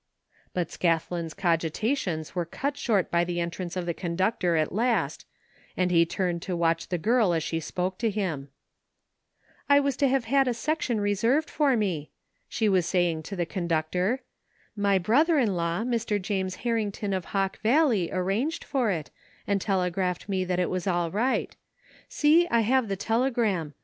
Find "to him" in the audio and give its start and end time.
7.99-8.49